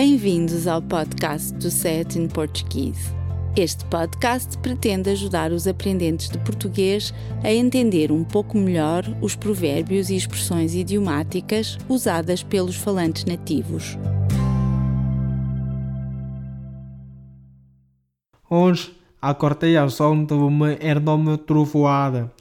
Bem-vindos 0.00 0.68
ao 0.68 0.80
podcast 0.80 1.52
do 1.54 1.72
Set 1.72 2.16
in 2.16 2.28
Portuguese. 2.28 3.12
Este 3.56 3.84
podcast 3.86 4.56
pretende 4.58 5.10
ajudar 5.10 5.50
os 5.50 5.66
aprendentes 5.66 6.28
de 6.28 6.38
português 6.38 7.12
a 7.42 7.52
entender 7.52 8.12
um 8.12 8.22
pouco 8.22 8.56
melhor 8.56 9.02
os 9.20 9.34
provérbios 9.34 10.08
e 10.08 10.14
expressões 10.14 10.72
idiomáticas 10.72 11.76
usadas 11.88 12.44
pelos 12.44 12.76
falantes 12.76 13.24
nativos. 13.24 13.98
Hoje 18.48 18.96
acordei 19.20 19.76
ao 19.76 19.90
som 19.90 20.24
de 20.24 20.32
uma 20.32 20.74
enorme 20.74 21.36
trovoada, 21.38 22.32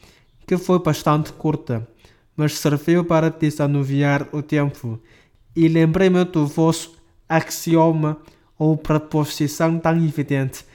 que 0.45 0.59
foi 0.59 0.77
bastante 0.77 1.33
curta, 1.33 1.87
mas 2.35 2.53
serviu 2.53 3.03
para 3.03 3.31
desanuviar 3.31 4.27
o 4.31 4.43
tempo, 4.43 5.01
e 5.55 5.67
lembrei-me 5.67 6.23
do 6.23 6.45
vosso 6.45 6.96
axioma 7.27 8.17
ou 8.57 8.77
preposição 8.77 9.79
tão 9.79 9.95
evidente 10.03 10.65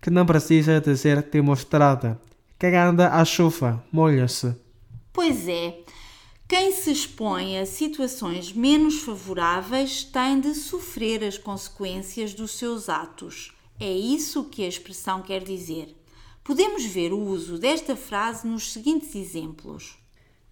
que 0.00 0.10
não 0.10 0.26
precisa 0.26 0.80
de 0.80 0.96
ser 0.96 1.22
demonstrada. 1.22 2.20
Quem 2.58 2.76
anda 2.76 3.08
à 3.08 3.24
chuva, 3.24 3.84
molha-se. 3.92 4.54
Pois 5.12 5.48
é. 5.48 5.78
Quem 6.48 6.72
se 6.72 6.92
expõe 6.92 7.58
a 7.58 7.64
situações 7.64 8.52
menos 8.52 9.00
favoráveis 9.00 10.04
tem 10.04 10.38
de 10.40 10.54
sofrer 10.54 11.24
as 11.24 11.38
consequências 11.38 12.34
dos 12.34 12.52
seus 12.52 12.88
atos. 12.88 13.52
É 13.80 13.90
isso 13.90 14.44
que 14.44 14.62
a 14.64 14.68
expressão 14.68 15.22
quer 15.22 15.42
dizer. 15.42 15.96
Podemos 16.44 16.84
ver 16.84 17.12
o 17.12 17.18
uso 17.18 17.56
desta 17.56 17.96
frase 17.96 18.46
nos 18.46 18.72
seguintes 18.72 19.14
exemplos. 19.14 19.94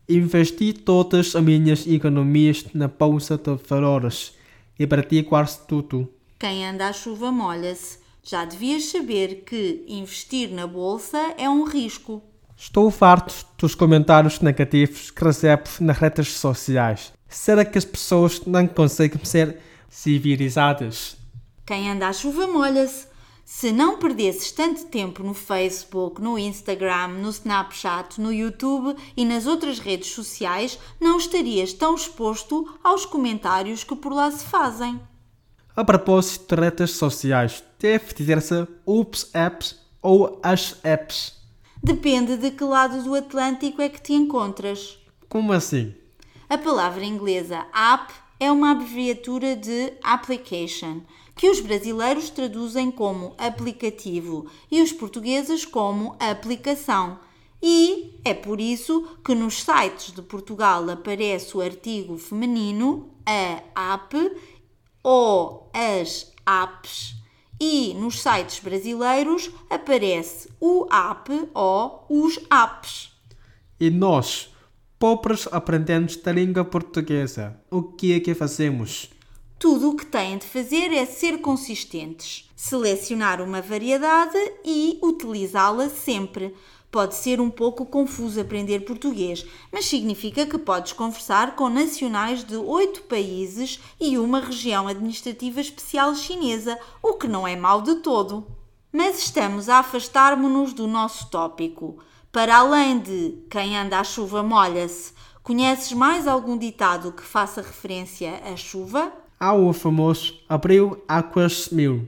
Investi 0.09 0.73
todas 0.73 1.37
as 1.37 1.45
minhas 1.45 1.87
economias 1.87 2.65
na 2.73 2.89
bolsa 2.89 3.37
de 3.37 3.55
valores 3.69 4.33
e 4.81 4.87
perdi 4.87 5.23
quase 5.23 5.59
tudo. 5.69 6.09
Quem 6.39 6.67
anda 6.67 6.89
à 6.89 6.93
chuva 6.95 7.31
molha-se. 7.31 7.99
Já 8.23 8.47
devias 8.47 8.87
saber 8.87 9.45
que 9.45 9.85
investir 9.87 10.51
na 10.51 10.67
bolsa 10.67 11.19
é 11.37 11.49
um 11.51 11.65
risco. 11.65 12.23
Estou 12.57 12.91
farto 12.91 13.35
dos 13.59 13.75
comentários 13.75 14.41
negativos 14.41 15.11
que 15.11 15.23
recebo 15.23 15.65
nas 15.81 15.99
redes 15.99 16.33
sociais. 16.33 17.13
Será 17.29 17.63
que 17.63 17.77
as 17.77 17.85
pessoas 17.85 18.45
não 18.47 18.67
conseguem 18.67 19.23
ser 19.23 19.59
civilizadas? 19.89 21.17
Quem 21.67 21.91
anda 21.91 22.09
à 22.09 22.13
chuva 22.13 22.47
molha-se. 22.47 23.10
Se 23.53 23.73
não 23.73 23.99
perdesses 23.99 24.53
tanto 24.53 24.85
tempo 24.85 25.25
no 25.25 25.35
Facebook, 25.35 26.23
no 26.23 26.39
Instagram, 26.39 27.09
no 27.19 27.31
Snapchat, 27.31 28.21
no 28.21 28.33
YouTube 28.33 28.97
e 29.17 29.25
nas 29.25 29.45
outras 29.45 29.81
redes 29.81 30.13
sociais, 30.13 30.79
não 31.01 31.19
estarias 31.19 31.73
tão 31.73 31.97
exposto 31.97 32.79
aos 32.83 33.05
comentários 33.05 33.83
que 33.83 33.97
por 33.97 34.13
lá 34.13 34.31
se 34.31 34.45
fazem. 34.45 35.01
A 35.75 35.85
propósito 35.85 36.55
de 36.55 36.63
redes 36.63 36.93
sociais, 36.93 37.63
deve 37.77 38.15
dizer-se 38.15 38.69
Ups 38.87 39.29
Apps 39.35 39.81
ou 40.01 40.39
as 40.45 40.79
apps? 40.85 41.35
Depende 41.83 42.37
de 42.37 42.53
que 42.53 42.63
lado 42.63 43.03
do 43.03 43.17
Atlântico 43.17 43.83
é 43.83 43.89
que 43.89 44.01
te 44.01 44.13
encontras. 44.13 44.97
Como 45.29 45.53
assim? 45.53 45.93
A 46.49 46.57
palavra 46.57 47.05
inglesa 47.05 47.67
app 47.75 48.15
é 48.39 48.51
uma 48.51 48.71
abreviatura 48.71 49.57
de 49.57 49.93
application, 50.05 51.03
que 51.41 51.49
os 51.49 51.59
brasileiros 51.59 52.29
traduzem 52.29 52.91
como 52.91 53.35
aplicativo 53.39 54.47
e 54.71 54.83
os 54.83 54.93
portugueses 54.93 55.65
como 55.65 56.15
aplicação. 56.21 57.19
E 57.63 58.21
é 58.23 58.35
por 58.35 58.61
isso 58.61 59.17
que 59.25 59.35
nos 59.35 59.63
sites 59.63 60.13
de 60.13 60.21
Portugal 60.21 60.87
aparece 60.91 61.57
o 61.57 61.63
artigo 61.63 62.19
feminino 62.19 63.09
a 63.25 63.95
app 63.95 64.15
ou 65.03 65.71
as 65.73 66.31
apps 66.45 67.15
e 67.59 67.95
nos 67.95 68.21
sites 68.21 68.61
brasileiros 68.61 69.51
aparece 69.71 70.51
o 70.61 70.87
app 70.93 71.49
ou 71.55 72.05
os 72.11 72.39
apps. 72.51 73.13
E 73.81 73.89
nós, 73.89 74.55
pobres 74.99 75.49
aprendentes 75.51 76.17
da 76.17 76.33
língua 76.33 76.67
portuguesa, 76.67 77.59
o 77.71 77.83
que 77.83 78.13
é 78.13 78.21
que 78.21 78.35
fazemos? 78.35 79.09
Tudo 79.61 79.91
o 79.91 79.95
que 79.95 80.07
têm 80.07 80.39
de 80.39 80.47
fazer 80.47 80.91
é 80.91 81.05
ser 81.05 81.43
consistentes, 81.43 82.51
selecionar 82.57 83.43
uma 83.43 83.61
variedade 83.61 84.39
e 84.65 84.99
utilizá-la 85.03 85.91
sempre. 85.91 86.57
Pode 86.91 87.15
ser 87.15 87.43
um 87.43 87.51
pouco 87.51 87.85
confuso 87.85 88.41
aprender 88.41 88.87
português, 88.87 89.45
mas 89.71 89.85
significa 89.85 90.47
que 90.47 90.57
podes 90.57 90.95
conversar 90.95 91.57
com 91.57 91.69
nacionais 91.69 92.43
de 92.43 92.57
oito 92.57 93.03
países 93.03 93.79
e 94.01 94.17
uma 94.17 94.41
região 94.41 94.89
administrativa 94.89 95.61
especial 95.61 96.15
chinesa, 96.15 96.81
o 97.03 97.13
que 97.19 97.29
não 97.29 97.47
é 97.47 97.55
mau 97.55 97.83
de 97.83 97.97
todo. 97.97 98.47
Mas 98.91 99.19
estamos 99.19 99.69
a 99.69 99.81
afastar-nos 99.81 100.73
do 100.73 100.87
nosso 100.87 101.29
tópico. 101.29 101.99
Para 102.33 102.57
além 102.57 102.99
de 102.99 103.45
quem 103.51 103.77
anda 103.77 104.01
à 104.01 104.05
chuva 104.05 104.43
molha-se, 104.43 105.13
conheces 105.43 105.93
mais 105.93 106.27
algum 106.27 106.57
ditado 106.57 107.13
que 107.13 107.23
faça 107.23 107.61
referência 107.61 108.41
à 108.43 108.57
chuva? 108.57 109.13
Há 109.43 109.55
o 109.55 109.73
famoso 109.73 110.39
abriu 110.47 111.03
águas 111.09 111.71
mil. 111.71 112.07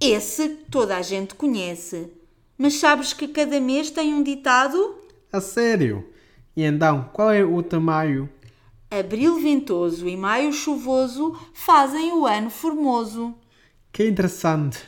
Esse 0.00 0.48
toda 0.68 0.96
a 0.96 1.00
gente 1.00 1.36
conhece. 1.36 2.10
Mas 2.58 2.74
sabes 2.80 3.12
que 3.12 3.28
cada 3.28 3.60
mês 3.60 3.88
tem 3.88 4.12
um 4.12 4.20
ditado? 4.20 4.96
A 5.32 5.40
sério? 5.40 6.04
E 6.56 6.64
então, 6.64 7.08
qual 7.12 7.30
é 7.30 7.44
o 7.44 7.62
tamanho? 7.62 8.28
Abril 8.90 9.40
ventoso 9.40 10.08
e 10.08 10.16
maio 10.16 10.52
chuvoso 10.52 11.38
fazem 11.54 12.12
o 12.12 12.26
ano 12.26 12.50
formoso. 12.50 13.32
Que 13.92 14.08
interessante. 14.08 14.80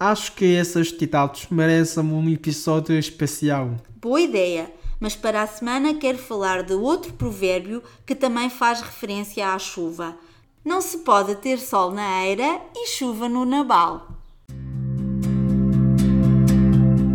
Acho 0.00 0.32
que 0.32 0.46
esses 0.46 0.90
ditados 0.90 1.48
merecem 1.50 2.02
um 2.02 2.30
episódio 2.30 2.98
especial. 2.98 3.76
Boa 3.96 4.22
ideia, 4.22 4.72
mas 4.98 5.14
para 5.14 5.42
a 5.42 5.46
semana 5.46 5.92
quero 5.92 6.16
falar 6.16 6.62
de 6.62 6.72
outro 6.72 7.12
provérbio 7.12 7.82
que 8.06 8.14
também 8.14 8.48
faz 8.48 8.80
referência 8.80 9.52
à 9.52 9.58
chuva. 9.58 10.16
Não 10.64 10.80
se 10.80 10.98
pode 10.98 11.34
ter 11.36 11.58
sol 11.58 11.90
na 11.90 12.24
eira 12.24 12.60
e 12.74 12.88
chuva 12.88 13.28
no 13.28 13.44
nabal. 13.44 14.08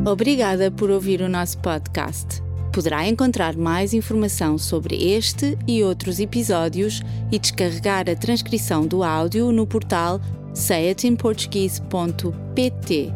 Obrigada 0.05 0.69
por 0.69 0.91
ouvir 0.91 1.21
o 1.21 1.27
nosso 1.27 1.57
podcast. 1.57 2.43
Poderá 2.71 3.07
encontrar 3.07 3.57
mais 3.57 3.91
informação 3.91 4.55
sobre 4.59 5.13
este 5.13 5.57
e 5.67 5.83
outros 5.83 6.19
episódios 6.19 7.01
e 7.31 7.39
descarregar 7.39 8.07
a 8.07 8.15
transcrição 8.15 8.85
do 8.85 9.03
áudio 9.03 9.51
no 9.51 9.65
portal 9.65 10.21
sayatinportuguese.pt. 10.53 13.13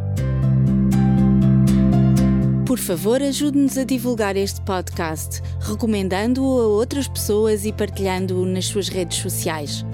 Por 2.65 2.79
favor, 2.79 3.21
ajude-nos 3.21 3.77
a 3.77 3.83
divulgar 3.83 4.35
este 4.35 4.59
podcast, 4.61 5.43
recomendando-o 5.59 6.59
a 6.59 6.65
outras 6.65 7.07
pessoas 7.07 7.65
e 7.65 7.71
partilhando-o 7.71 8.47
nas 8.47 8.65
suas 8.65 8.89
redes 8.89 9.19
sociais. 9.19 9.85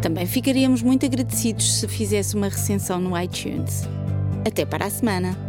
Também 0.00 0.26
ficaríamos 0.26 0.82
muito 0.82 1.04
agradecidos 1.04 1.80
se 1.80 1.88
fizesse 1.88 2.36
uma 2.36 2.48
recensão 2.48 3.00
no 3.00 3.18
iTunes. 3.20 3.82
Até 4.46 4.64
para 4.64 4.86
a 4.86 4.90
semana! 4.90 5.47